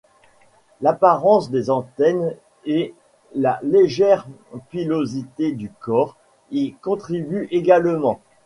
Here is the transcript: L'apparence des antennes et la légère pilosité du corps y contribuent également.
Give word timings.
L'apparence 0.81 1.51
des 1.51 1.69
antennes 1.69 2.33
et 2.65 2.95
la 3.35 3.59
légère 3.61 4.25
pilosité 4.71 5.51
du 5.51 5.69
corps 5.69 6.17
y 6.49 6.73
contribuent 6.73 7.47
également. 7.51 8.19